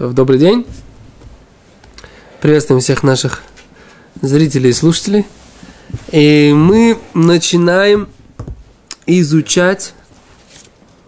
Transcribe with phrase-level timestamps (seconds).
[0.00, 0.64] Добрый день.
[2.40, 3.42] Приветствуем всех наших
[4.22, 5.26] зрителей и слушателей.
[6.10, 8.08] И мы начинаем
[9.04, 9.92] изучать,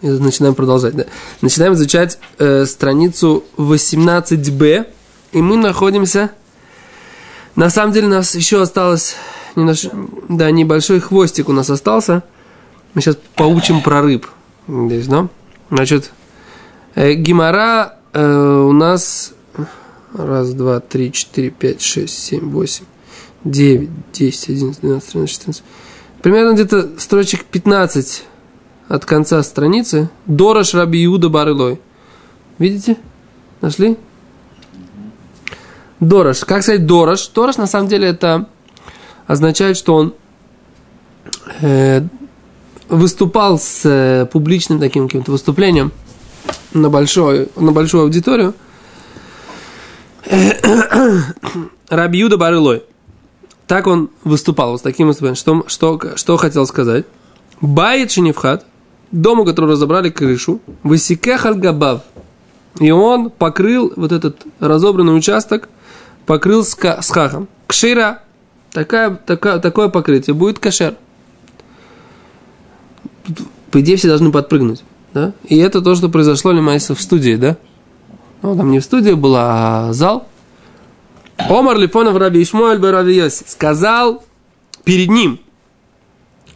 [0.02, 1.06] начинаем продолжать, да?
[1.40, 4.87] Начинаем изучать э, страницу 18b,
[5.33, 6.31] и мы находимся,
[7.56, 9.17] на самом деле у нас еще осталось,
[9.56, 9.87] немнож...
[10.29, 12.24] да, небольшой хвостик у нас остался.
[12.93, 14.27] Мы сейчас поучим про рыб
[14.69, 15.29] здесь, да?
[15.71, 16.11] Значит,
[16.95, 19.32] э, Гимара у нас
[20.14, 22.84] раз, два, три, четыре, пять, шесть, семь, восемь,
[23.45, 25.64] девять, десять, одиннадцать, двенадцать, тринадцать, четырнадцать.
[26.22, 28.24] Примерно где-то строчек 15
[28.88, 30.09] от конца страницы.
[30.27, 31.80] Дорош Раби Иуда Барылой.
[32.59, 32.96] Видите?
[33.60, 33.98] Нашли?
[35.98, 36.41] Дорош.
[36.44, 37.27] Как сказать Дорош?
[37.28, 38.48] Дорош на самом деле это
[39.27, 40.14] означает, что он
[41.60, 42.02] э,
[42.88, 45.91] выступал с э, публичным таким каким-то выступлением
[46.74, 48.54] на, большой, на большую аудиторию.
[51.88, 52.83] Раби Юда Барылой.
[53.66, 55.36] Так он выступал, с таким выступлением.
[55.36, 57.06] Что, что, что хотел сказать?
[57.60, 58.66] Бает Шиневхат,
[59.10, 61.60] дому, который разобрали крышу, высеках аль
[62.80, 65.69] И он покрыл вот этот разобранный участок,
[66.27, 67.48] покрыл с, с хахом.
[67.66, 68.22] Кшира,
[68.70, 70.97] такая, такая, такое покрытие, будет кашер.
[73.70, 74.82] По идее, все должны подпрыгнуть.
[75.14, 75.32] Да?
[75.44, 77.56] И это то, что произошло Лимайса в студии, да?
[78.42, 80.28] Ну, там не в студии была, а зал.
[81.36, 83.44] Омар Лифонов Раби Ишмоэль бы Раби Йоси.
[83.46, 84.24] Сказал
[84.84, 85.41] перед ним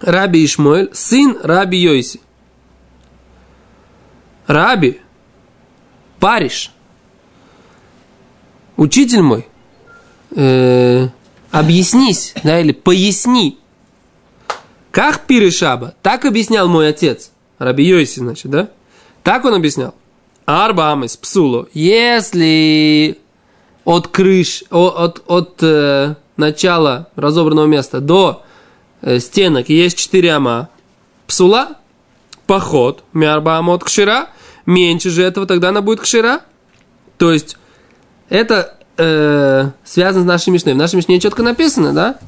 [0.01, 2.21] Раби Ишмоэль, сын Раби Йоси.
[4.47, 5.01] Раби,
[6.21, 6.71] париж,
[8.77, 9.49] учитель мой,
[10.37, 11.09] э,
[11.51, 13.59] объяснись, да, или поясни,
[14.93, 18.69] как пиришаба, так объяснял мой отец, Раби Йоси, значит, да?
[19.23, 19.95] Так он объяснял.
[20.45, 21.69] Арбамес, псуло.
[21.73, 23.19] Если
[23.85, 28.45] от крыш, от, от э, начала разобранного места до
[29.03, 30.69] э, стенок есть четыре ама,
[31.27, 31.79] псула,
[32.47, 34.29] поход, мярбам от кшира,
[34.67, 36.43] меньше же этого, тогда она будет кшира.
[37.19, 37.57] То есть,
[38.29, 40.75] это э, связано с нашей мишной.
[40.75, 42.19] В нашей мишне четко написано, да?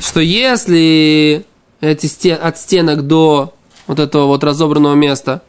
[0.00, 1.44] Что если
[1.80, 3.54] эти стен, от стенок до
[3.88, 5.42] вот этого вот разобранного места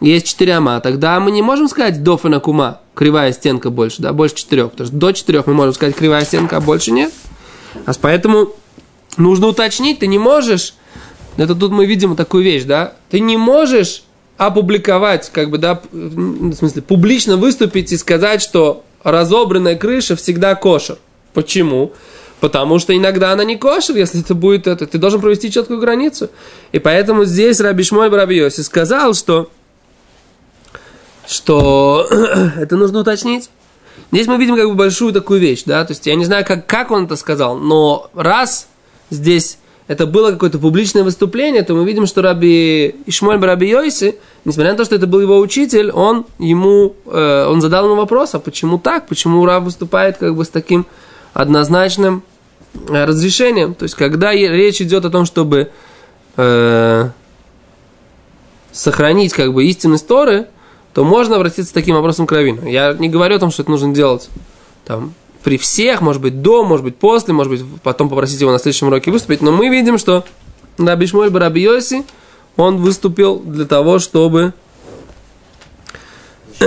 [0.00, 4.34] есть четыре ама, тогда мы не можем сказать дофена кума, кривая стенка больше, да, больше
[4.34, 7.12] четырех, потому что до четырех мы можем сказать кривая стенка, а больше нет.
[7.84, 8.48] А поэтому
[9.18, 10.74] нужно уточнить, ты не можешь,
[11.36, 14.02] это тут мы видим такую вещь, да, ты не можешь
[14.38, 20.96] опубликовать, как бы, да, в смысле, публично выступить и сказать, что разобранная крыша всегда кошер.
[21.34, 21.92] Почему?
[22.40, 24.86] Потому что иногда она не кошер, если это будет это.
[24.86, 26.30] Ты должен провести четкую границу.
[26.72, 29.50] И поэтому здесь Раби Шмоль Барабиоси сказал, что,
[31.26, 32.06] что
[32.56, 33.50] это нужно уточнить.
[34.10, 36.66] Здесь мы видим как бы большую такую вещь, да, то есть я не знаю, как,
[36.66, 38.66] как он это сказал, но раз
[39.10, 44.72] здесь это было какое-то публичное выступление, то мы видим, что Раби Ишмоль Раби Йойси, несмотря
[44.72, 48.40] на то, что это был его учитель, он ему, э, он задал ему вопрос, а
[48.40, 50.86] почему так, почему Раб выступает как бы с таким
[51.34, 52.22] однозначным
[52.88, 53.74] разрешением.
[53.74, 55.70] То есть, когда речь идет о том, чтобы
[56.36, 57.08] э,
[58.72, 60.48] сохранить как бы истинность Торы,
[60.94, 62.66] то можно обратиться таким вопросом к Равину.
[62.66, 64.28] Я не говорю о том, что это нужно делать
[64.84, 68.58] там, при всех, может быть, до, может быть, после, может быть, потом попросить его на
[68.58, 69.40] следующем уроке выступить.
[69.40, 70.24] Но мы видим, что
[70.78, 71.68] Раби Шмоль Бараби
[72.56, 74.52] он выступил для того, чтобы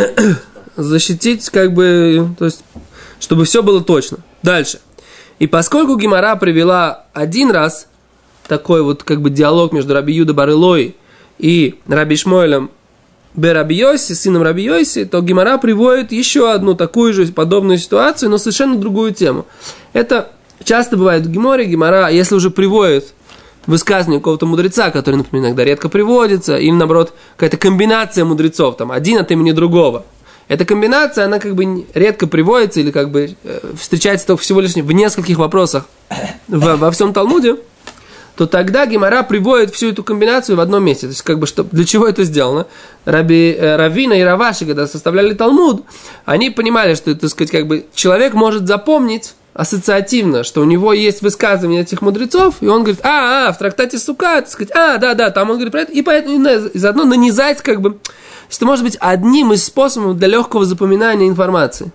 [0.76, 2.64] защитить, как бы, то есть,
[3.20, 4.20] чтобы все было точно.
[4.42, 4.80] Дальше.
[5.40, 7.88] И поскольку Гимара привела один раз
[8.48, 10.96] такой вот как бы диалог между Раби Юда Барылой
[11.40, 12.70] и Раби Шмойлем
[13.34, 18.38] Бераби Йоси, сыном Раби Йоси, то Гимара приводит еще одну такую же подобную ситуацию, но
[18.38, 19.46] совершенно другую тему.
[19.94, 20.32] Это
[20.64, 23.14] часто бывает в Гиморе, Гимара, если уже приводит
[23.66, 29.18] высказывание какого-то мудреца, который, например, иногда редко приводится, или, наоборот, какая-то комбинация мудрецов, там, один
[29.18, 30.06] от имени другого–
[30.48, 34.74] эта комбинация, она как бы редко приводится или как бы э, встречается только всего лишь
[34.74, 35.86] в нескольких вопросах
[36.48, 37.58] в, во всем Талмуде,
[38.36, 41.08] то тогда Гимара приводит всю эту комбинацию в одном месте.
[41.08, 42.66] То есть, как бы, что, для чего это сделано?
[43.06, 45.84] Раби, э, Равина и Раваши, когда составляли Талмуд,
[46.26, 51.22] они понимали, что, так сказать, как бы, человек может запомнить ассоциативно, что у него есть
[51.22, 55.14] высказывание этих мудрецов, и он говорит, а, а, в трактате Сука, так сказать, а, да,
[55.14, 57.98] да, там он говорит про это, и поэтому и заодно нанизать, как бы,
[58.50, 61.92] что может быть одним из способов для легкого запоминания информации.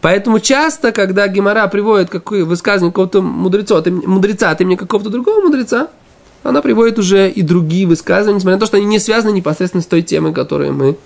[0.00, 5.40] Поэтому часто, когда Гемора приводит какое высказывание какого-то мудреца, имени, мудреца от имени какого-то другого
[5.40, 5.88] мудреца,
[6.44, 9.86] она приводит уже и другие высказывания, несмотря на то, что они не связаны непосредственно с
[9.86, 10.96] той темой, которую мы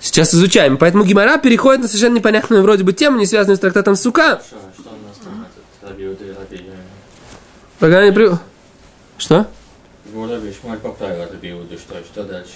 [0.00, 0.78] Сейчас изучаем.
[0.78, 4.40] Поэтому Гимара переходит на совершенно непонятную вроде бы тему, не связанную с трактатом Сука.
[5.82, 6.16] Раби
[7.78, 8.30] Пока не при...
[9.18, 9.46] Что?
[11.42, 12.52] Иуду, что, что дальше?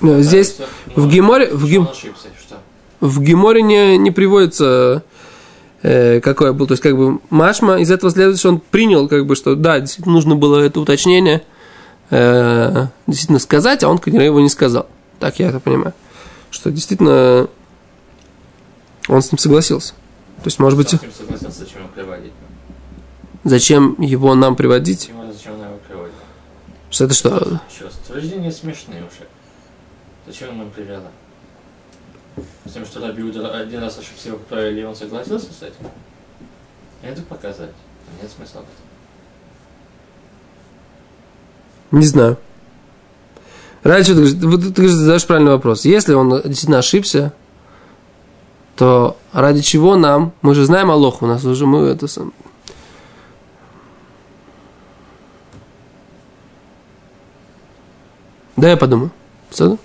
[0.00, 0.56] Ну, Здесь
[0.94, 1.08] в
[1.50, 2.56] в, Гем- он ошибся, что?
[3.00, 5.02] в Геморе не, не приводится,
[5.82, 6.66] э, какое был.
[6.66, 9.80] То есть, как бы, Машма, из этого следует, что он принял, как бы, что да,
[9.80, 11.42] действительно нужно было это уточнение
[12.10, 14.86] э, действительно сказать, а он, конечно, его не сказал.
[15.18, 15.94] Так я это понимаю.
[16.56, 17.50] Что действительно
[19.08, 19.92] он с ним согласился.
[20.38, 22.32] То есть, может быть, Совсем согласился, зачем его приводить?
[23.44, 25.00] зачем его нам приводить?
[25.00, 26.14] Зачем, зачем он его приводит?
[26.88, 27.60] Что это что?
[27.70, 29.28] Еще раз, утверждения смешные уже.
[30.26, 31.10] Зачем он нам привела?
[32.64, 35.90] С тем, что Раби один раз ошибся, его поправили, и он согласился с этим?
[37.02, 37.74] Это показать.
[38.22, 38.80] Нет смысла в этом.
[42.00, 42.38] Не знаю.
[43.86, 45.84] Раньше ты, вот ты задаешь правильный вопрос.
[45.84, 47.32] Если он действительно ошибся,
[48.74, 50.32] то ради чего нам?
[50.42, 52.32] Мы же знаем Аллаху, у нас уже мы это сам.
[58.56, 59.12] Да, я подумаю.
[59.50, 59.78] Всё?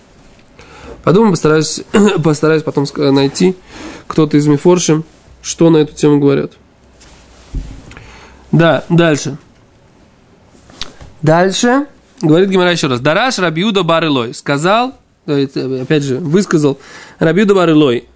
[1.04, 1.84] Подумаю, постараюсь,
[2.24, 3.56] постараюсь потом найти
[4.08, 5.04] кто-то из Мифоршим,
[5.44, 6.54] что на эту тему говорят.
[8.52, 9.38] Да, дальше.
[11.22, 11.86] Дальше
[12.22, 13.00] говорит Гимара еще раз.
[13.00, 14.96] Дараш Рабиуда Барылой сказал,
[15.26, 16.80] опять же, высказал
[17.20, 18.08] Рабиуда Барылой.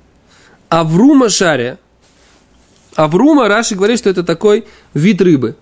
[0.70, 1.78] Аврума шаре.
[2.96, 5.56] Аврума, Раши говорит, что это такой вид рыбы.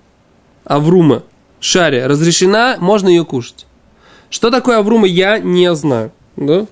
[0.65, 1.23] Аврума
[1.59, 2.05] шаре.
[2.05, 3.65] Разрешена, можно ее кушать.
[4.29, 6.11] Что такое аврума, я не знаю.
[6.35, 6.65] Да?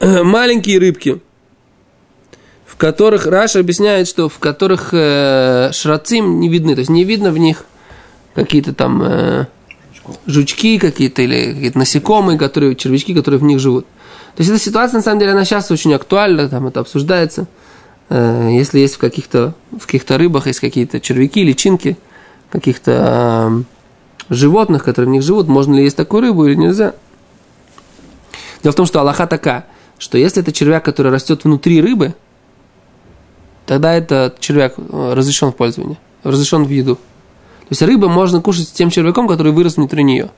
[0.00, 1.20] Э, Маленькие рыбки,
[2.66, 7.30] в которых Раша объясняет, что в которых э, шрацим не видны, то есть не видно
[7.30, 7.66] в них
[8.34, 9.46] какие-то там э,
[10.26, 13.86] жучки какие-то или какие-то насекомые, которые, червячки, которые в них живут.
[14.36, 17.46] То есть эта ситуация, на самом деле, она сейчас очень актуальна, там это обсуждается.
[18.08, 21.98] Э, если есть в каких-то, в каких-то рыбах есть какие-то червяки, личинки,
[22.50, 23.64] каких-то
[24.30, 26.94] э, животных, которые в них живут, можно ли есть такую рыбу или нельзя.
[28.62, 29.66] Дело в том, что Аллаха такая,
[29.98, 32.14] что если это червяк, который растет внутри рыбы,
[33.66, 36.98] тогда этот червяк э, разрешен в пользовании, разрешен в еду.
[37.72, 40.28] То есть рыбу можно кушать с тем червяком, который вырос внутри нее.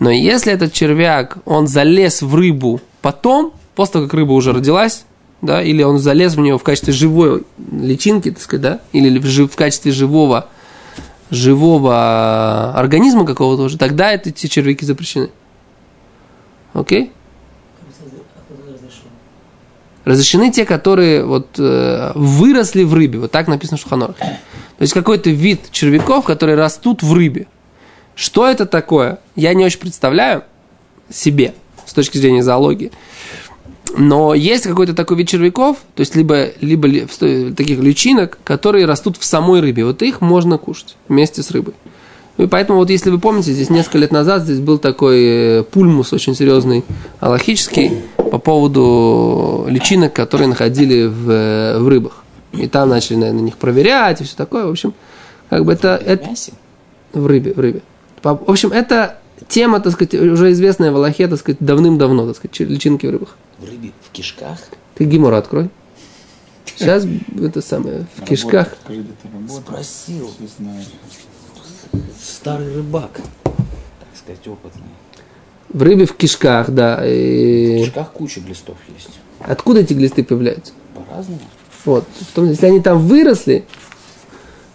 [0.00, 5.04] Но если этот червяк, он залез в рыбу потом, после того, как рыба уже родилась,
[5.40, 9.46] да, или он залез в нее в качестве живой личинки, так сказать, да, или в,
[9.46, 10.48] в качестве живого,
[11.30, 15.30] живого организма какого-то уже, тогда эти червяки запрещены.
[16.72, 17.12] Окей?
[20.04, 23.20] Разрешены те, которые вот, э, выросли в рыбе.
[23.20, 24.16] Вот так написано в Шуханорах.
[24.80, 27.46] То есть какой-то вид червяков, которые растут в рыбе.
[28.14, 29.18] Что это такое?
[29.36, 30.44] Я не очень представляю
[31.10, 31.52] себе
[31.84, 32.90] с точки зрения зоологии.
[33.94, 36.88] Но есть какой-то такой вид червяков, то есть либо, либо
[37.54, 39.84] таких личинок, которые растут в самой рыбе.
[39.84, 41.74] Вот их можно кушать вместе с рыбой.
[42.38, 46.14] И поэтому вот если вы помните, здесь несколько лет назад здесь был такой э, пульмус
[46.14, 46.84] очень серьезный,
[47.18, 52.19] аллахический, по поводу личинок, которые находили в, э, в рыбах.
[52.52, 54.66] И там начали на, на них проверять и все такое.
[54.66, 54.94] В общем,
[55.48, 56.52] как бы это, это мясе?
[57.12, 57.82] в рыбе, в рыбе.
[58.22, 59.18] В общем, это
[59.48, 63.10] тема, так сказать, уже известная в Аллахе, так сказать, давным-давно, так сказать, чи- личинки в
[63.10, 63.36] рыбах.
[63.58, 64.58] В рыбе в кишках?
[64.94, 65.70] Ты Гимора открой.
[66.64, 67.06] Сейчас
[67.40, 68.74] это самое, в кишках.
[69.48, 70.30] Спросил.
[72.22, 73.10] Старый рыбак,
[73.44, 73.54] так
[74.14, 74.82] сказать, опытный.
[75.68, 77.00] В рыбе в кишках, да.
[77.00, 79.10] В И кишках куча глистов есть.
[79.40, 80.72] Откуда эти глисты появляются?
[80.94, 81.40] По-разному.
[81.84, 82.04] Вот.
[82.34, 83.64] Том, если они там выросли,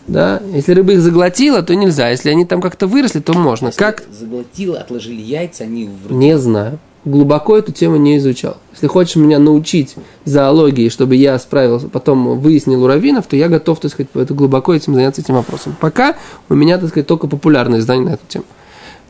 [0.08, 2.10] да, если рыба их заглотила, то нельзя.
[2.10, 3.72] Если они там как-то выросли, то можно.
[3.72, 4.04] Как?
[4.12, 6.20] Заглотила, отложили яйца, они в рыбу.
[6.20, 6.80] Не знаю.
[7.06, 8.58] Глубоко эту тему не изучал.
[8.74, 9.96] Если хочешь меня научить
[10.26, 14.74] зоологии, чтобы я справился, потом выяснил у раввинов, то я готов, так сказать, это глубоко
[14.74, 15.76] этим заняться этим вопросом.
[15.80, 16.16] Пока
[16.50, 18.46] у меня, так сказать, только популярные издания на эту тему.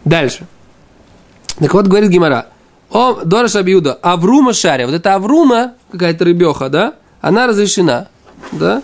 [0.03, 0.45] Дальше.
[1.57, 2.47] Так вот, говорит Гимара.
[2.91, 4.85] О, Дораш Абиуда, Аврума Шаря.
[4.85, 8.07] Вот эта Аврума, какая-то рыбеха, да, она разрешена.
[8.51, 8.83] Да?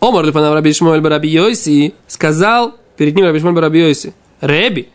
[0.00, 4.14] Омар Лифанав Раби Шмуэль Бараби Йоси сказал перед ним Раби Шмуэль Бараби Йоси.
[4.40, 4.88] Реби.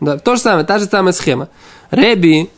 [0.00, 1.50] Да, то же самое, та же самая схема.
[1.90, 2.48] Реби,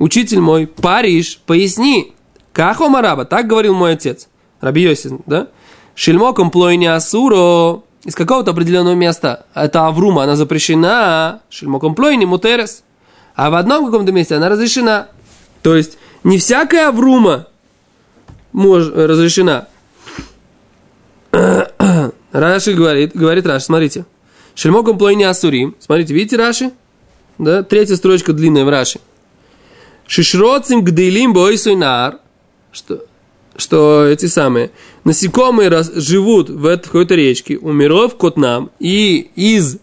[0.00, 2.12] учитель мой, Париж, поясни,
[2.52, 4.26] как Омараба, так говорил мой отец.
[4.60, 5.46] Раби Йоси, да?
[5.94, 9.46] Шельмоком плойни асуро, из какого-то определенного места.
[9.54, 11.40] Это Аврума, она запрещена.
[11.50, 12.82] Шельмоком плойни мутерес.
[13.36, 15.06] А в одном каком-то месте она разрешена.
[15.62, 17.46] То есть, не всякая Аврума
[18.54, 19.68] мож, разрешена.
[22.32, 24.06] Раши говорит, говорит Раши, смотрите.
[24.54, 25.74] Шельмоком плойни асурим.
[25.80, 26.70] Смотрите, видите Раши?
[27.36, 29.00] Да, третья строчка длинная в Раши.
[30.06, 32.18] Шишроцим гдейлим бойсуйнар,
[32.72, 33.04] что,
[33.56, 34.70] что эти самые
[35.02, 39.78] насекомые раз, живут в, этой, какой-то речке, у миров котнам, и из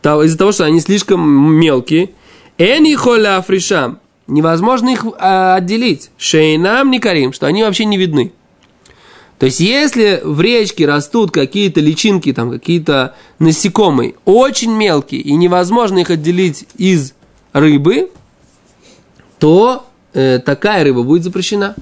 [0.00, 1.20] того, из-за того, что они слишком
[1.54, 2.10] мелкие,
[2.56, 8.32] эни холя афришам, невозможно их а, отделить, шейнам не карим, что они вообще не видны.
[9.38, 15.98] То есть, если в речке растут какие-то личинки, там какие-то насекомые, очень мелкие, и невозможно
[15.98, 17.14] их отделить из
[17.52, 18.10] рыбы,
[19.38, 21.74] то э, такая рыба будет запрещена.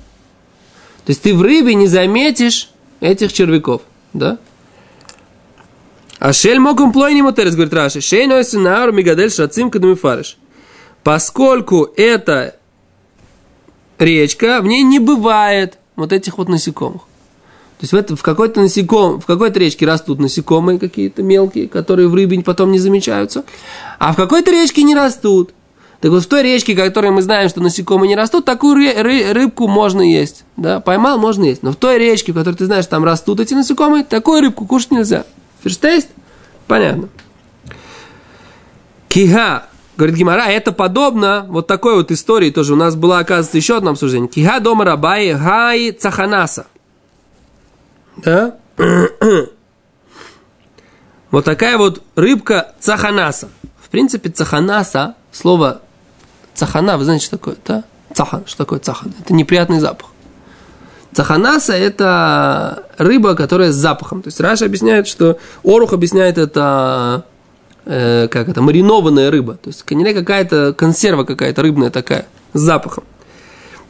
[1.05, 2.71] То есть ты в рыбе не заметишь
[3.01, 3.83] этих червяков,
[4.13, 4.39] да?
[6.19, 8.01] А шель моком плой не мотерес, говорит Раши.
[8.01, 10.39] Шей нойси наар мигадель шацим кадмифариш.
[11.03, 12.57] Поскольку это
[13.99, 17.03] речка, в ней не бывает вот этих вот насекомых.
[17.03, 22.07] То есть в, это, в какой-то насеком, в какой-то речке растут насекомые какие-то мелкие, которые
[22.07, 23.45] в рыбе потом не замечаются,
[23.99, 25.53] а в какой-то речке не растут.
[26.01, 29.33] Так вот в той речке, которой мы знаем, что насекомые не растут, такую ры- ры-
[29.33, 30.45] рыбку можно есть.
[30.57, 30.81] Да?
[30.81, 31.63] Поймал, можно есть.
[31.63, 34.93] Но в той речке, в которой ты знаешь, там растут эти насекомые, такую рыбку кушать
[34.93, 35.25] нельзя.
[35.63, 36.09] Ферштейст?
[36.67, 37.09] Понятно.
[39.09, 39.67] Кига,
[40.03, 42.73] говорит Гимара, это подобно вот такой вот истории тоже.
[42.73, 44.29] У нас была, оказывается, еще одно обсуждение.
[44.29, 46.67] Кига дома рабай гай цаханаса.
[48.17, 48.57] Да?
[51.31, 53.49] вот такая вот рыбка цаханаса.
[53.81, 55.83] В принципе, цаханаса, слово
[56.53, 57.85] цахана, вы знаете, что такое, да?
[58.13, 59.15] Цахан, что такое цахан?
[59.21, 60.09] Это неприятный запах.
[61.13, 64.21] Цаханаса– это рыба, которая с запахом.
[64.23, 67.25] То есть Раша объясняет, что Орух объясняет это,
[67.85, 69.55] э, как это, маринованная рыба.
[69.55, 73.05] То есть не какая-то консерва какая-то рыбная такая, с запахом.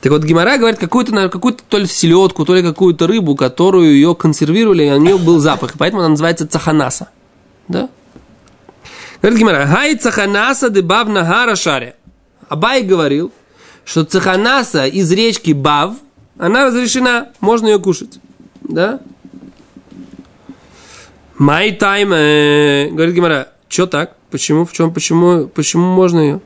[0.00, 4.16] Так вот, Гимара говорит, какую-то, какую-то то ли селедку, то ли какую-то рыбу, которую ее
[4.16, 5.76] консервировали, и у нее был запах.
[5.76, 7.10] И поэтому она называется цаханаса.
[7.68, 7.88] Да?
[9.20, 11.94] Говорит Гимара, гай цаханаса дебав нагара шаре.
[12.48, 13.32] Абай говорил,
[13.84, 15.94] что цаханаса из речки Бав,
[16.36, 18.18] она разрешена, можно ее кушать.
[18.62, 18.98] Да?
[21.38, 24.16] Май тайм, говорит Гимара, что так?
[24.30, 26.40] Почему, в чем, почему, почему можно ее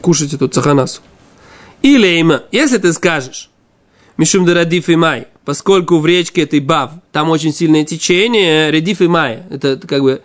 [0.00, 1.02] кушать, эту цаханасу?
[1.82, 3.50] Или има, если ты скажешь,
[4.16, 9.08] Мишум Радиф и Май, поскольку в речке этой Бав, там очень сильное течение, Радиф и
[9.08, 10.22] Май, это, это как бы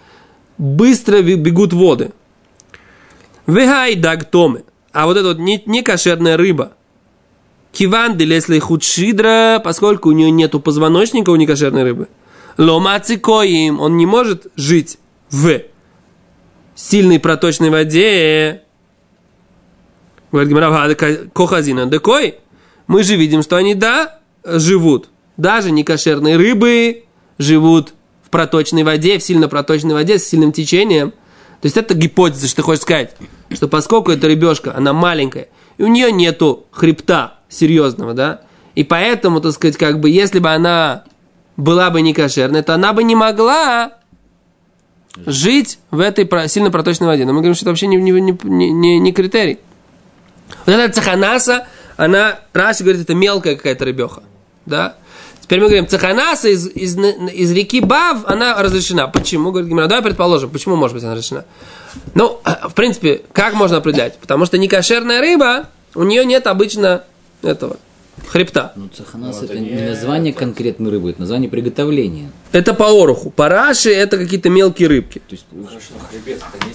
[0.59, 2.12] быстро бегут воды.
[3.48, 6.74] Вегай даг томе, а вот эта вот не, не кошерная рыба,
[7.71, 12.07] Киван делесли худшидра, поскольку у нее нету позвоночника у некошерной рыбы.
[12.57, 15.00] Ломацикоим, он не может жить
[15.31, 15.62] в
[16.79, 18.63] сильной проточной воде,
[20.31, 20.95] Говорит Гимара,
[21.33, 22.36] кохазина, декой.
[22.88, 25.09] Мы же видим, что они, да, живут.
[25.38, 27.05] Даже некошерные рыбы
[27.38, 27.93] живут
[28.24, 31.12] в проточной воде, в сильно проточной воде, с сильным течением.
[31.62, 33.15] То есть это гипотеза, что ты хочешь сказать,
[33.51, 38.41] что поскольку эта рыбешка, она маленькая, и у нее нету хребта серьезного, да,
[38.75, 41.03] и поэтому, так сказать, как бы, если бы она
[41.57, 43.99] была бы не кошерной, то она бы не могла
[45.26, 47.26] жить в этой сильно проточной воде.
[47.26, 49.60] Но мы говорим, что это вообще не, не, не, не, не критерий.
[50.66, 54.24] Вот эта цаханаса, она, Раши говорит, это мелкая какая-то рыбеха.
[54.66, 54.96] Да?
[55.42, 59.08] Теперь мы говорим, цаханаса из, из, из реки Бав, она разрешена.
[59.08, 59.52] Почему?
[59.52, 61.46] Говорит Гимара, давай предположим, почему может быть она разрешена?
[62.14, 64.18] Ну, в принципе, как можно определять?
[64.20, 67.04] Потому что некошерная рыба, у нее нет обычно
[67.42, 67.78] этого
[68.28, 68.74] хребта.
[68.76, 72.30] Ну, цаханас Ну, это, это не название это- конкретной рыбы, это название приготовления.
[72.52, 73.30] Это по оруху.
[73.30, 75.20] По раши это какие-то мелкие рыбки.
[75.20, 76.74] То есть, Хорошо, но хребет, это не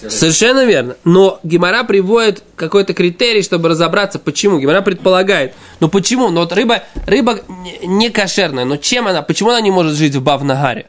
[0.00, 0.10] рыбы.
[0.10, 0.96] Совершенно верно.
[1.04, 4.58] Но Гимара приводит какой-то критерий, чтобы разобраться, почему.
[4.58, 5.54] Гимара предполагает.
[5.80, 6.28] Ну почему?
[6.30, 10.14] Ну вот рыба, рыба не- не кошерная, но чем она, почему она не может жить
[10.14, 10.86] в Бав-Нагаре?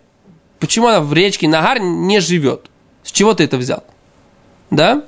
[0.59, 2.65] Почему она в речке Нагар не живет?
[3.03, 3.83] С чего ты это взял?
[4.71, 5.03] Да?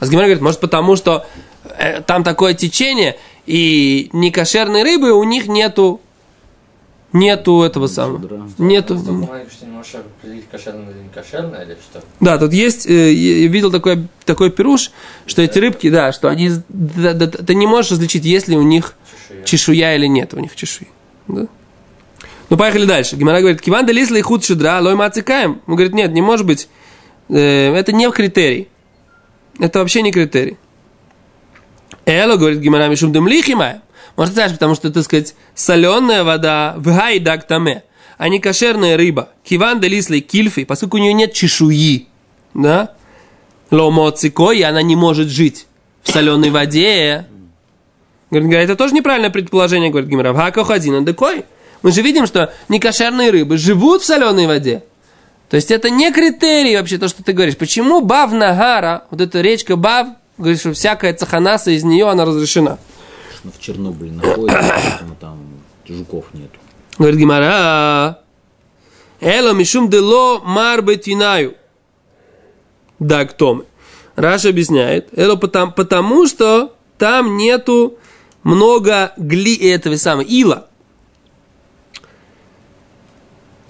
[0.00, 1.24] А с Гимара говорит, может потому, что
[1.78, 6.00] э, там такое течение, и некошерной рыбы у них нету,
[7.12, 8.18] нету этого самого.
[8.18, 8.40] да.
[8.58, 8.94] Нету.
[12.20, 14.90] Да, тут есть, э, я видел такой, такой пируш,
[15.26, 18.62] что эти рыбки, да, что они, да, да, ты не можешь различить, есть ли у
[18.62, 18.94] них
[19.28, 19.44] Чешуя.
[19.44, 20.88] чешуя или нет у них чешуи.
[21.28, 21.46] Да?
[22.50, 23.16] Ну, поехали дальше.
[23.16, 25.62] Гимара говорит, киван лисла и худ шидра, лой мацикаем.
[25.66, 26.68] Он говорит, нет, не может быть.
[27.28, 28.68] Э, это не критерий.
[29.58, 30.56] Это вообще не критерий.
[32.06, 33.82] Эло, говорит Гимара, мишум дым лихимая.
[34.16, 37.82] Может, знаешь, потому что, так сказать, соленая вода в гайдак таме,
[38.18, 39.30] а не кошерная рыба.
[39.42, 42.06] Киван лисла и кильфи, поскольку у нее нет чешуи.
[42.52, 42.92] Да?
[43.70, 45.66] Ломоцикой, она не может жить
[46.02, 47.26] в соленой воде.
[48.30, 50.32] Говорит, это тоже неправильное предположение, говорит Гимара.
[50.32, 51.44] В хакохазина декой.
[51.82, 54.84] Мы же видим, что некошерные рыбы живут в соленой воде.
[55.50, 57.56] То есть это не критерий вообще то, что ты говоришь.
[57.56, 60.08] Почему Бав Нагара, вот эта речка Бав,
[60.38, 62.78] говорит, что всякая цаханаса из нее, она разрешена.
[63.42, 65.38] В Чернобыле находится, поэтому там
[65.86, 66.58] жуков нету.
[66.98, 68.20] Говорит Гимара,
[69.20, 71.54] Эло мишум дело мар бетинаю.
[72.98, 73.66] Да, кто
[74.16, 77.98] Раша объясняет, Эло потому, потому что там нету
[78.44, 80.68] много гли этого самого ила.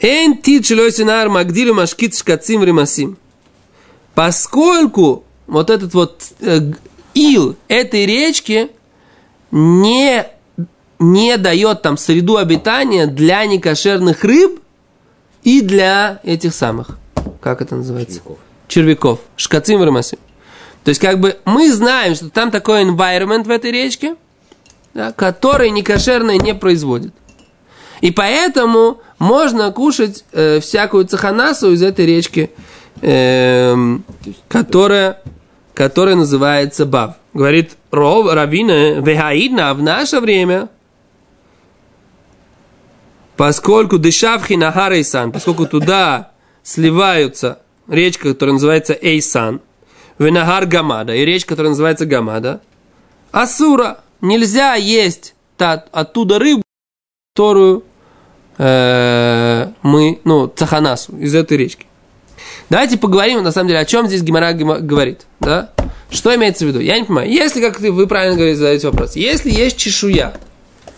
[0.01, 3.17] Эн тичелойсинар магдилю машкит шкацим ремасим.
[4.15, 6.73] Поскольку вот этот вот э,
[7.15, 8.71] ил этой речки
[9.51, 10.27] не,
[10.99, 14.61] не дает там среду обитания для некошерных рыб
[15.43, 16.99] и для этих самых,
[17.41, 18.15] как это называется?
[18.15, 18.39] Червяков.
[18.69, 19.21] Червяков.
[19.37, 20.19] Шкацим ремасим.
[20.85, 24.17] То есть, как бы мы знаем, что там такой environment в этой речке,
[24.93, 27.15] да, который некошерное не производит.
[28.01, 32.51] И поэтому можно кушать э, всякую цаханасу из этой речки,
[33.05, 34.05] эм,
[34.49, 35.21] которая,
[35.75, 37.17] которая называется Бав.
[37.35, 40.69] Говорит Ров, Равина, Вехаидна, в наше время,
[43.37, 46.33] поскольку Дешавхи Нахар Эйсан, поскольку туда
[46.63, 47.59] сливаются
[47.89, 49.61] речка, которая называется Эйсан,
[50.19, 52.63] Венагар Гамада, и речка, которая называется Гамада,
[53.33, 56.63] Асура, нельзя есть та, оттуда рыбу,
[57.35, 57.83] которую
[58.57, 61.87] э, мы, ну, цаханасу из этой речки.
[62.75, 65.71] Давайте поговорим, на самом деле, о чем здесь Гимара говорит, да?
[66.11, 66.81] Что имеется в виду?
[66.81, 67.31] Я не понимаю.
[67.31, 70.35] Если, как вы правильно говорите, задаете вопрос, если есть чешуя,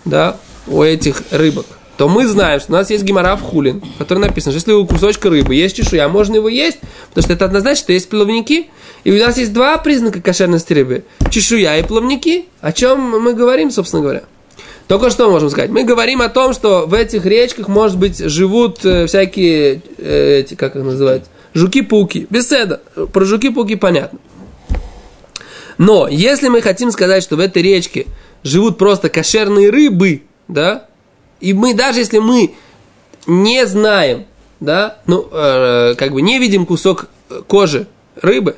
[0.07, 1.67] да, у этих рыбок,
[1.99, 4.73] то мы знаем, что у нас есть гемора в хулин, в которой написано, что если
[4.73, 6.79] у кусочка рыбы есть чешуя, можно его есть,
[7.11, 8.71] потому что это однозначно, что есть плавники,
[9.05, 11.05] и у нас есть два признака кошерности рыбы.
[11.31, 12.47] Чешуя и плавники.
[12.63, 14.23] О чем мы говорим, собственно говоря?
[14.89, 15.69] Только что можем сказать?
[15.69, 20.55] Мы говорим о том, что в этих речках, может быть, живут э, всякие, э, эти,
[20.55, 21.25] как их называют,
[21.57, 22.27] жуки-пауки.
[22.31, 22.81] Беседа.
[23.13, 24.19] Про жуки-пауки понятно.
[25.79, 28.07] Но если мы хотим сказать, что в этой речке
[28.43, 30.87] живут просто кошерные рыбы, да,
[31.41, 32.55] и мы, даже если мы
[33.27, 34.27] не знаем,
[34.61, 37.09] да, ну, э, как бы не видим кусок
[37.47, 37.87] кожи
[38.23, 38.57] рыбы,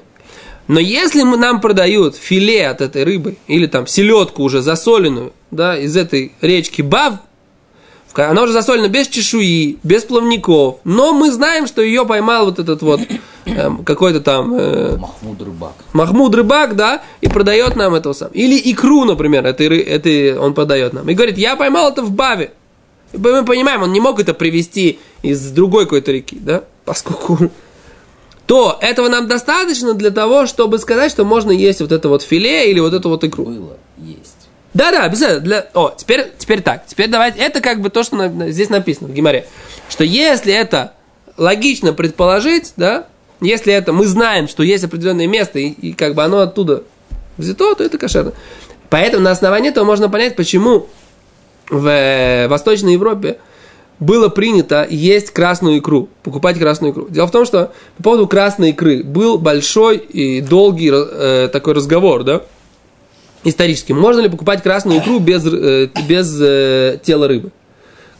[0.68, 5.78] но если мы, нам продают филе от этой рыбы, или там селедку уже засоленную, да,
[5.78, 7.14] из этой речки Бав,
[8.26, 12.82] она уже засолена без чешуи, без плавников, но мы знаем, что ее поймал вот этот
[12.82, 13.00] вот
[13.46, 14.54] э, какой-то там...
[14.54, 15.72] Э, Махмуд Рыбак.
[15.92, 18.30] Махмуд Рыбак, да, и продает нам этого сам.
[18.32, 21.08] Или икру, например, этой, этой он продает нам.
[21.08, 22.52] И говорит, я поймал это в Баве.
[23.12, 27.50] И мы понимаем, он не мог это привезти из другой какой-то реки, да, поскольку
[28.48, 32.70] то этого нам достаточно для того, чтобы сказать, что можно есть вот это вот филе
[32.70, 33.44] или вот эту вот икру.
[33.44, 34.37] Было, есть.
[34.78, 35.40] Да, да, обязательно.
[35.40, 35.66] Для...
[35.74, 36.86] О, теперь, теперь так.
[36.86, 37.40] Теперь давайте.
[37.40, 38.52] Это как бы то, что на...
[38.52, 39.44] здесь написано в Гимаре.
[39.88, 40.92] Что если это
[41.36, 43.08] логично предположить, да,
[43.40, 46.84] если это мы знаем, что есть определенное место, и, и как бы оно оттуда
[47.38, 48.32] взято, то это кошерно.
[48.88, 50.86] Поэтому на основании этого можно понять, почему
[51.68, 53.38] в э, Восточной Европе
[53.98, 57.08] было принято есть красную икру, покупать красную икру.
[57.08, 62.22] Дело в том, что по поводу красной икры был большой и долгий э, такой разговор,
[62.22, 62.42] да,
[63.44, 63.92] исторически.
[63.92, 67.50] Можно ли покупать красную икру без, э, без э, тела рыбы?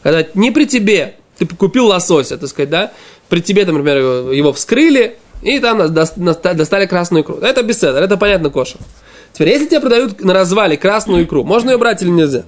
[0.03, 2.91] Когда не при тебе, ты купил лосося, так сказать, да,
[3.27, 7.37] при тебе, там, например, его, вскрыли, и там достали красную икру.
[7.37, 8.79] Это беседа, это понятно кошер.
[9.33, 12.45] Теперь, если тебе продают на развале красную икру, можно ее брать или нельзя?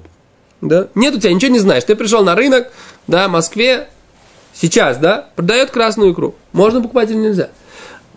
[0.61, 0.87] Да?
[0.95, 1.83] Нет у тебя, ничего не знаешь.
[1.83, 2.71] Ты пришел на рынок,
[3.07, 3.87] да, в Москве,
[4.53, 6.35] сейчас, да, продает красную икру.
[6.51, 7.49] Можно покупать или нельзя?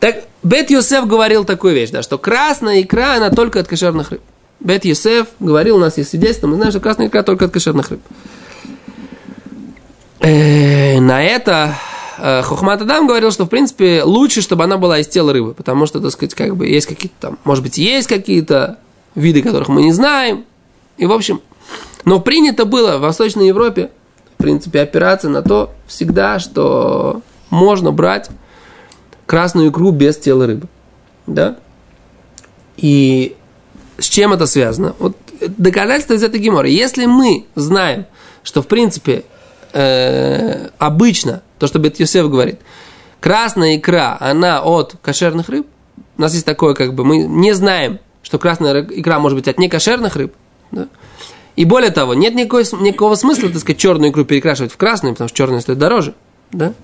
[0.01, 4.21] Так, Бет Йосеф говорил такую вещь, да, что красная икра, она только от кошерных рыб.
[4.61, 7.90] Бет Йосеф говорил, у нас есть свидетельство, мы знаем, что красная икра только от кошерных
[7.90, 8.01] рыб.
[10.21, 11.75] Э, на это
[12.19, 15.87] э, Хохмат Адам говорил, что, в принципе, лучше, чтобы она была из тела рыбы, потому
[15.87, 18.79] что, так сказать, как бы есть какие-то там, может быть, есть какие-то
[19.14, 20.45] виды, которых мы не знаем.
[20.97, 21.43] И, в общем,
[22.05, 23.90] но принято было в Восточной Европе,
[24.38, 28.31] в принципе, опираться на то всегда, что можно брать
[29.27, 30.69] красную икру без тела рыбы.
[31.27, 31.57] Да?
[32.77, 33.37] И
[33.98, 34.94] с чем это связано?
[34.98, 36.68] Вот доказательство из этой геморы.
[36.68, 38.07] Если мы знаем,
[38.42, 39.24] что в принципе
[39.72, 42.61] э, обычно, то, что Бет Йосеф говорит,
[43.20, 45.66] красная икра, она от кошерных рыб,
[46.16, 49.59] у нас есть такое, как бы, мы не знаем, что красная икра может быть от
[49.59, 50.35] некошерных рыб,
[50.70, 50.88] да?
[51.57, 55.28] И более того, нет никакой, никакого смысла, так сказать, черную икру перекрашивать в красную, потому
[55.28, 56.14] что черная стоит дороже.
[56.50, 56.74] Да?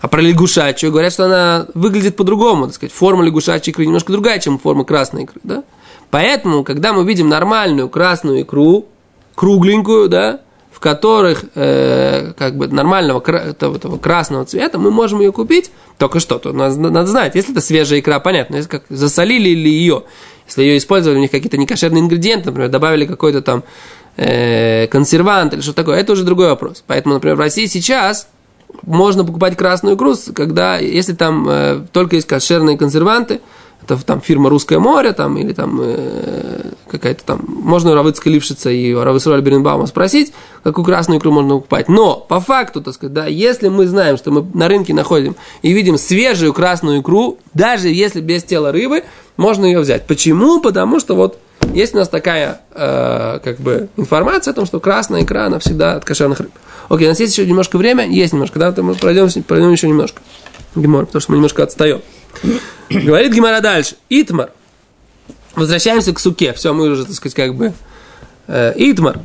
[0.00, 2.92] А про лягушачью говорят, что она выглядит по-другому, так сказать.
[2.92, 5.40] Форма лягушачьей икры немножко другая, чем форма красной икры.
[5.42, 5.64] Да?
[6.14, 8.86] Поэтому, когда мы видим нормальную красную икру,
[9.34, 15.32] кругленькую, да, в которых э, как бы нормального этого, этого красного цвета, мы можем ее
[15.32, 15.72] купить.
[15.98, 19.68] Только что, то надо, надо знать, если это свежая икра, понятно, если как засолили ли
[19.68, 20.04] ее,
[20.46, 23.64] Если ее использовали, у них какие-то некошерные ингредиенты, например, добавили какой-то там
[24.16, 26.84] э, консервант или что такое, это уже другой вопрос.
[26.86, 28.28] Поэтому, например, в России сейчас
[28.82, 33.40] можно покупать красную икру, когда, если там э, только есть кошерные консерванты,
[33.84, 38.70] это там фирма «Русское море», там, или там э, какая-то там, можно у Равыцка Лившица
[38.70, 41.88] и у Равысруля Беренбаума спросить, какую красную икру можно покупать.
[41.88, 45.72] Но, по факту, так сказать, да, если мы знаем, что мы на рынке находим и
[45.72, 49.04] видим свежую красную икру, даже если без тела рыбы,
[49.36, 50.06] можно ее взять.
[50.06, 50.60] Почему?
[50.60, 51.38] Потому что вот
[51.72, 55.94] есть у нас такая, э, как бы, информация о том, что красная икра, она всегда
[55.94, 56.52] от кошерных рыб.
[56.88, 60.20] Окей, у нас есть еще немножко время, есть немножко, да, мы пройдем, пройдем еще немножко.
[60.74, 62.02] Гемор, потому что мы немножко отстаем.
[62.90, 63.96] Говорит Гимара дальше.
[64.08, 64.50] Итмар.
[65.54, 66.52] Возвращаемся к суке.
[66.52, 67.72] Все, мы уже, так сказать, как бы...
[68.46, 69.20] Э, Итмар.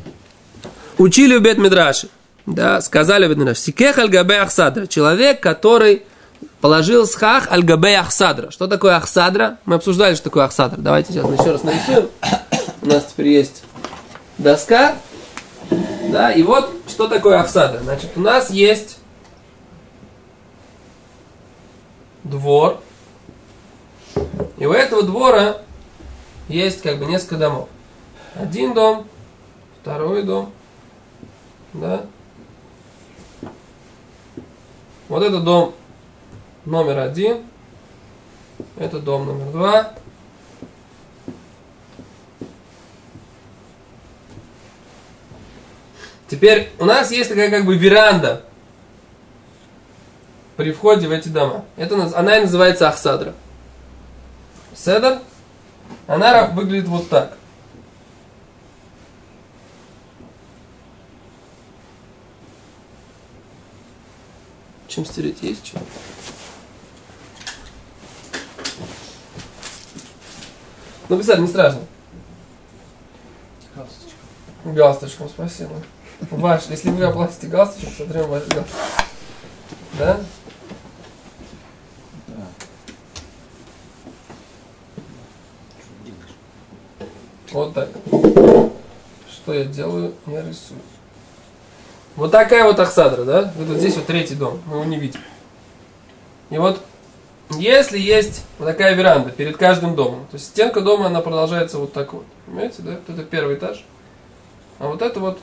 [0.97, 2.09] Учили у Бет Мидраши.
[2.45, 3.61] Да, сказали в Мидраши.
[3.61, 4.85] Сикех аль ахсадра.
[4.85, 6.03] Человек, который
[6.61, 8.51] положил схах аль ахсадра.
[8.51, 9.57] Что такое ахсадра?
[9.65, 10.79] Мы обсуждали, что такое ахсадра.
[10.79, 12.09] Давайте сейчас еще раз нарисуем.
[12.81, 13.63] У нас теперь есть
[14.37, 14.95] доска.
[16.11, 17.79] Да, и вот что такое ахсадра.
[17.79, 18.98] Значит, у нас есть
[22.49, 22.81] двор.
[24.57, 25.61] И у этого двора
[26.47, 27.69] есть как бы несколько домов.
[28.33, 29.07] Один дом,
[29.81, 30.51] второй дом,
[31.73, 32.05] да.
[35.09, 35.75] Вот это дом
[36.65, 37.43] номер один,
[38.77, 39.93] это дом номер два.
[46.27, 48.43] Теперь у нас есть такая как бы веранда
[50.59, 51.63] при входе в эти дома.
[51.77, 53.33] Это, она и называется Ахсадра.
[54.75, 55.19] Седер,
[56.05, 57.37] она выглядит вот так.
[64.89, 65.79] Чем стереть есть чем?
[71.07, 71.79] Ну, писать не страшно.
[73.73, 74.75] Галстучком.
[74.75, 75.75] Галстучком, спасибо.
[76.31, 78.75] Ваш, если вы оплатите галстучек, смотрим ваш галстучек.
[79.97, 80.19] Да?
[87.59, 87.89] Вот так.
[89.29, 90.13] Что я делаю?
[90.27, 90.79] Я рисую.
[92.15, 93.53] Вот такая вот Ахсадра, да?
[93.57, 95.19] Вот здесь вот третий дом, мы его не видим.
[96.51, 96.81] И вот,
[97.57, 101.91] если есть вот такая веранда перед каждым домом, то есть стенка дома, она продолжается вот
[101.91, 102.23] так вот.
[102.45, 102.91] Понимаете, да?
[102.91, 103.83] Вот это первый этаж.
[104.79, 105.37] А вот это вот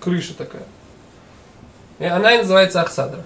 [0.00, 0.64] крыша такая.
[2.00, 3.24] И она и называется Ахсадра.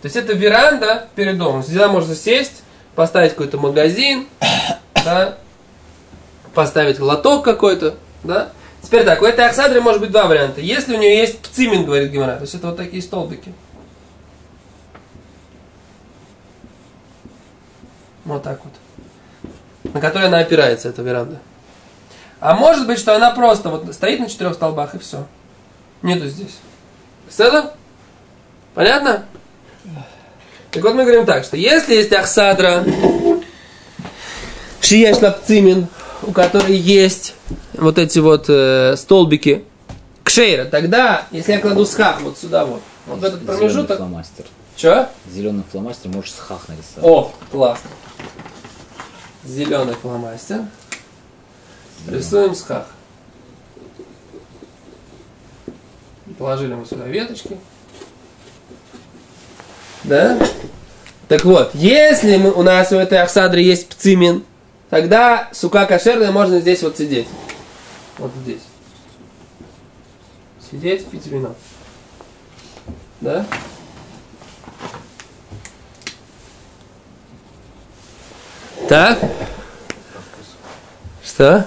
[0.00, 1.62] То есть это веранда перед домом.
[1.62, 2.62] Сюда можно сесть,
[2.94, 4.26] поставить какой-то магазин,
[4.94, 5.36] да,
[6.54, 8.50] поставить лоток какой-то, да.
[8.82, 10.60] Теперь так, у этой Ахсадры может быть два варианта.
[10.60, 13.52] Если у нее есть пцимин, говорит Гимара, то есть это вот такие столбики.
[18.24, 19.92] Вот так вот.
[19.92, 21.38] На которые она опирается, эта веранда.
[22.38, 25.26] А может быть, что она просто вот стоит на четырех столбах и все.
[26.02, 26.56] Нету здесь.
[27.28, 27.74] Седа?
[28.74, 29.24] Понятно?
[30.70, 32.84] Так вот мы говорим так, что если есть Ахсадра,
[34.80, 35.88] Шиеш Лапцимин,
[36.22, 37.34] у которой есть
[37.74, 39.64] вот эти вот э, столбики
[40.22, 43.96] кшейра, тогда, если я кладу схах вот сюда вот, вот в этот промежуток...
[43.96, 44.44] Зеленый фломастер.
[44.76, 45.10] Что?
[45.30, 47.04] Зеленый фломастер можешь схах нарисовать.
[47.04, 47.90] О, классно.
[49.44, 50.64] Зеленый фломастер.
[52.08, 52.86] Рисуем схах.
[56.38, 57.58] Положили мы сюда веточки.
[60.04, 60.38] Да?
[61.28, 64.44] Так вот, если мы, у нас у этой ахсадры есть пцимин,
[64.90, 67.28] тогда сука кошерная можно здесь вот сидеть.
[68.18, 68.62] Вот здесь.
[70.70, 71.54] Сидеть, пить вино.
[73.20, 73.46] Да?
[78.88, 79.18] Так?
[81.24, 81.64] Что?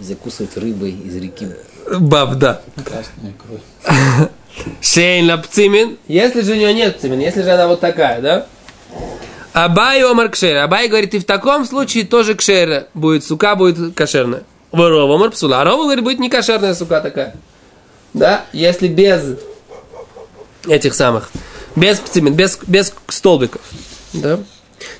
[0.00, 1.48] Закусывать рыбой из реки.
[1.98, 2.62] Баб, да.
[2.76, 4.30] Красная кровь.
[4.80, 5.98] Шейн лапцимин.
[6.06, 8.46] Если же у нее нет пцимин, если же она вот такая, да?
[9.64, 10.64] Абай омар кшера.
[10.64, 14.44] Абай говорит, и в таком случае тоже кшера будет, сука будет кошерная.
[14.72, 15.60] Ворова омар псула.
[15.60, 17.34] А рова, говорит, будет не кошерная сука такая.
[18.14, 18.44] Да?
[18.52, 19.36] Если без
[20.66, 21.30] этих самых,
[21.76, 23.60] без пцимин, без, без столбиков.
[24.12, 24.40] Да?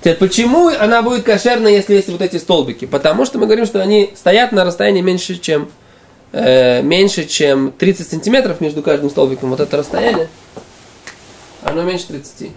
[0.00, 2.84] Теперь, почему она будет кошерной, если есть вот эти столбики?
[2.84, 5.70] Потому что мы говорим, что они стоят на расстоянии меньше, чем
[6.32, 9.50] э, меньше, чем 30 сантиметров между каждым столбиком.
[9.50, 10.28] Вот это расстояние,
[11.62, 12.50] оно меньше 30.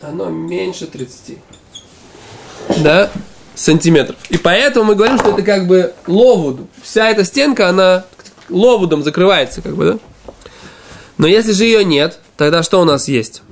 [0.00, 1.38] Оно меньше 30.
[2.78, 3.10] Да?
[3.54, 4.16] Сантиметров.
[4.28, 6.60] И поэтому мы говорим, что это как бы ловуд.
[6.82, 8.04] Вся эта стенка, она
[8.48, 9.98] ловудом закрывается, как бы, да?
[11.16, 13.42] Но если же ее нет, тогда что у нас есть?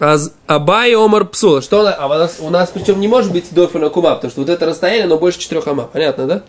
[0.00, 1.62] Аз Абай Омар Псула.
[1.62, 4.30] Что у нас, а у нас, у нас причем не может быть Дорфина Кума, потому
[4.30, 5.84] что вот это расстояние, оно больше 4 ама.
[5.84, 6.42] Понятно, да?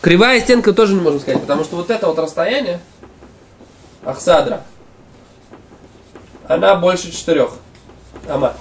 [0.00, 2.80] Кривая стенка тоже не можем сказать, потому что вот это вот расстояние,
[4.04, 4.64] Ахсадра,
[6.48, 7.48] она больше 4
[8.28, 8.54] ама.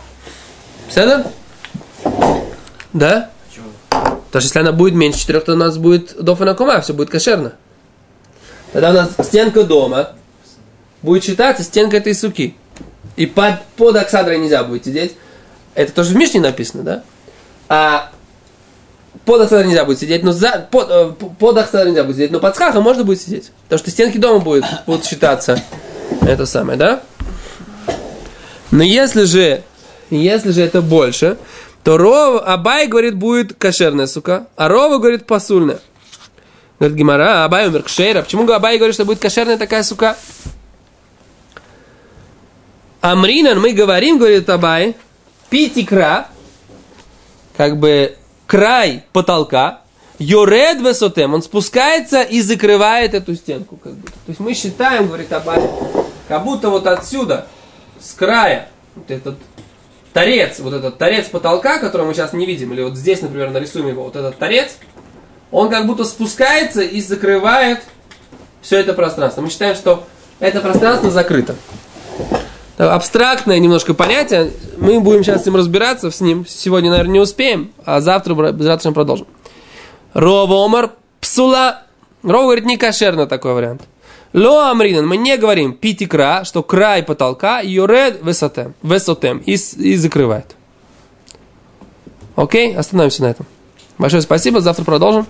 [0.87, 1.23] Все
[2.93, 3.29] Да?
[3.47, 3.69] Почему?
[3.89, 7.53] Потому если она будет меньше 4, то у нас будет Дофина Кума, все будет кошерно.
[8.71, 10.09] Тогда у нас стенка дома
[11.01, 12.55] будет считаться стенкой этой суки.
[13.15, 15.15] И под, под Оксадрой нельзя будет сидеть.
[15.75, 17.03] Это тоже в Мишне написано, да?
[17.69, 18.11] А
[19.25, 22.39] под Оксадрой нельзя будет сидеть, но за, под, э, под Оксадрой нельзя будет сидеть, но
[22.39, 23.51] под Схахом можно будет сидеть.
[23.65, 25.61] Потому что стенки дома будут, будут считаться
[26.21, 27.01] это самое, да?
[28.73, 29.61] Но если же,
[30.09, 31.37] если же это больше,
[31.83, 35.79] то Ров, Абай говорит, будет кошерная сука, а Рова говорит пасульная.
[36.79, 38.23] Говорит Гимара, Абай умер кшейра.
[38.23, 40.17] Почему Абай говорит, что будет кошерная такая сука?
[43.01, 44.95] Амринан, мы говорим, говорит Абай,
[45.51, 46.29] питикра,
[47.55, 48.15] как бы
[48.47, 49.81] край потолка,
[50.17, 53.77] Йоред высотем, он спускается и закрывает эту стенку.
[53.77, 54.07] Как бы.
[54.07, 55.61] То есть мы считаем, говорит Абай,
[56.27, 57.45] как будто вот отсюда,
[58.03, 59.37] с края, вот этот
[60.11, 63.87] торец, вот этот торец потолка, который мы сейчас не видим, или вот здесь, например, нарисуем
[63.87, 64.77] его, вот этот торец,
[65.51, 67.79] он как будто спускается и закрывает
[68.61, 69.41] все это пространство.
[69.41, 70.03] Мы считаем, что
[70.39, 71.55] это пространство закрыто.
[72.77, 74.51] Абстрактное немножко понятие.
[74.77, 76.45] Мы будем сейчас с ним разбираться, с ним.
[76.47, 79.27] Сегодня, наверное, не успеем, а завтра завтра продолжим.
[80.13, 81.83] Рова Омар Псула.
[82.23, 83.83] Рова говорит, не кошерно такой вариант.
[84.33, 90.55] Ло Амринан, мы не говорим питикра, что край потолка, юред высотем, высотем и, и закрывает.
[92.35, 93.45] Окей, остановимся на этом.
[93.99, 95.27] Большое спасибо, завтра продолжим.